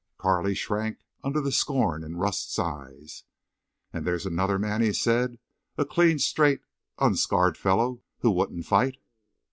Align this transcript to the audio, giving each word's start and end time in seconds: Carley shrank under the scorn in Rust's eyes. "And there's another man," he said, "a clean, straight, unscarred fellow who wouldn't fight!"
Carley 0.17 0.55
shrank 0.55 0.97
under 1.23 1.39
the 1.39 1.51
scorn 1.51 2.03
in 2.03 2.17
Rust's 2.17 2.57
eyes. 2.57 3.23
"And 3.93 4.03
there's 4.03 4.25
another 4.25 4.57
man," 4.57 4.81
he 4.81 4.93
said, 4.93 5.37
"a 5.77 5.85
clean, 5.85 6.17
straight, 6.17 6.61
unscarred 6.97 7.55
fellow 7.55 8.01
who 8.21 8.31
wouldn't 8.31 8.65
fight!" 8.65 8.97